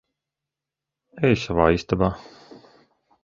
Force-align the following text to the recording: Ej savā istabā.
Ej 1.29 1.37
savā 1.43 1.67
istabā. 1.75 2.09